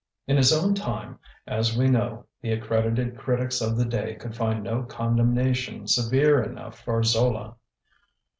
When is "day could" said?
3.85-4.35